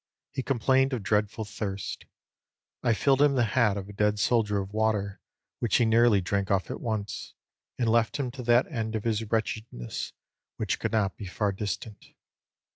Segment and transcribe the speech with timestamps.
[0.31, 2.05] He complained of dreadful thirst.
[2.81, 5.19] I filled him the hat of a dead soldier with water,
[5.59, 7.35] which he nearly drank off at once,
[7.77, 10.13] and left him to that end of his wretchedness
[10.57, 12.13] which could not be far distant.'"